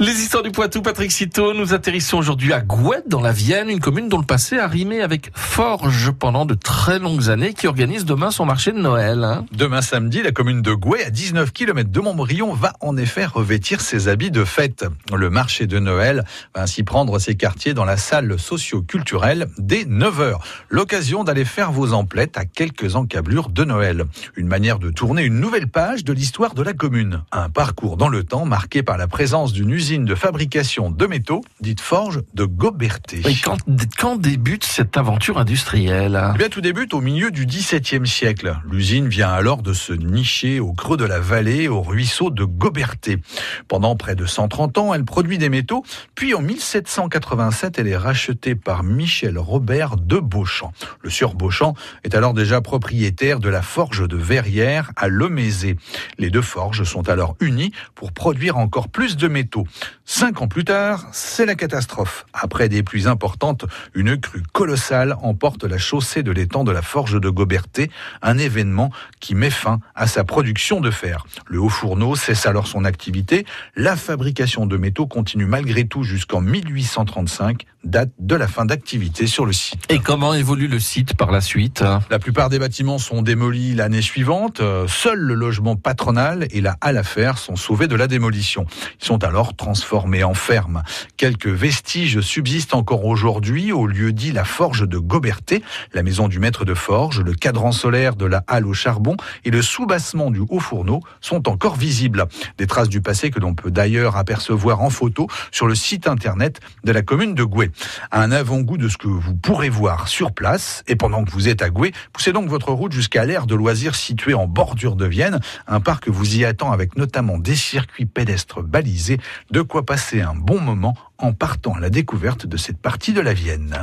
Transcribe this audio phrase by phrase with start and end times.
[0.00, 1.54] Les histoires du Poitou, Patrick Citeau.
[1.54, 5.00] Nous atterrissons aujourd'hui à Gouette, dans la Vienne, une commune dont le passé a rimé
[5.00, 9.24] avec Forge pendant de très longues années, qui organise demain son marché de Noël.
[9.24, 9.44] Hein.
[9.50, 13.80] Demain samedi, la commune de Gouet, à 19 km de Montbrion, va en effet revêtir
[13.80, 14.84] ses habits de fête.
[15.12, 16.24] Le marché de Noël
[16.54, 20.36] va ainsi prendre ses quartiers dans la salle socio-culturelle dès 9h.
[20.70, 24.04] L'occasion d'aller faire vos emplettes à quelques encablures de Noël.
[24.36, 27.24] Une manière de tourner une nouvelle page de l'histoire de la commune.
[27.32, 31.40] Un parcours dans le temps marqué par la présence d'une usine de fabrication de métaux,
[31.60, 33.22] dite forge de Goberté.
[33.26, 33.56] Et quand,
[33.96, 36.20] quand débute cette aventure industrielle?
[36.34, 38.58] Eh bien, Tout débute au milieu du XVIIe siècle.
[38.70, 43.18] L'usine vient alors de se nicher au creux de la vallée, au ruisseau de Goberté.
[43.66, 45.82] Pendant près de 130 ans, elle produit des métaux,
[46.14, 50.72] puis en 1787, elle est rachetée par Michel Robert de Beauchamp.
[51.00, 55.76] Le sieur Beauchamp est alors déjà propriétaire de la forge de Verrières à Lemézé.
[56.18, 59.64] Les deux forges sont alors unies pour produire encore plus de métaux.
[60.04, 62.24] Cinq ans plus tard, c'est la catastrophe.
[62.32, 67.20] Après des pluies importantes, une crue colossale emporte la chaussée de l'étang de la forge
[67.20, 67.90] de Goberté,
[68.22, 71.26] un événement qui met fin à sa production de fer.
[71.46, 73.44] Le haut fourneau cesse alors son activité.
[73.76, 79.44] La fabrication de métaux continue malgré tout jusqu'en 1835, date de la fin d'activité sur
[79.46, 79.84] le site.
[79.90, 81.84] Et comment évolue le site par la suite?
[82.10, 84.62] La plupart des bâtiments sont démolis l'année suivante.
[84.86, 88.66] Seul le logement patronal et la halle à fer sont sauvés de la démolition.
[89.00, 90.82] Ils sont alors transformés en ferme.
[91.18, 96.38] Quelques vestiges subsistent encore aujourd'hui au lieu dit la forge de Goberté, la maison du
[96.38, 100.40] maître de forge, le cadran solaire de la halle au charbon et le soubassement du
[100.48, 102.24] haut fourneau sont encore visibles.
[102.56, 106.60] Des traces du passé que l'on peut d'ailleurs apercevoir en photo sur le site internet
[106.84, 107.70] de la commune de Gouet.
[108.10, 111.60] Un avant-goût de ce que vous pourrez voir sur place et pendant que vous êtes
[111.60, 115.40] à Gouet, poussez donc votre route jusqu'à l'aire de loisirs situé en bordure de Vienne,
[115.66, 119.18] un parc vous y attend avec notamment des circuits pédestres balisés,
[119.50, 123.20] de quoi passer un bon moment en partant à la découverte de cette partie de
[123.20, 123.76] la Vienne.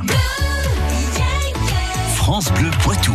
[2.14, 3.14] France Bleu Poitou.